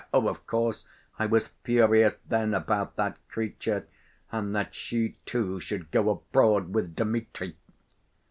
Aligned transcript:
Oh, 0.11 0.27
of 0.27 0.47
course, 0.47 0.87
I 1.19 1.27
was 1.27 1.51
furious 1.63 2.17
then 2.27 2.55
about 2.55 2.95
that 2.95 3.19
creature, 3.29 3.85
and 4.31 4.55
that 4.55 4.73
she, 4.73 5.15
too, 5.27 5.59
should 5.59 5.91
go 5.91 6.09
abroad 6.09 6.73
with 6.73 6.95
Dmitri!" 6.95 7.55